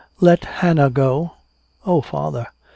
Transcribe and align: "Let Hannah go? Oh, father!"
"Let 0.19 0.45
Hannah 0.45 0.89
go? 0.89 1.33
Oh, 1.85 2.01
father!" 2.01 2.47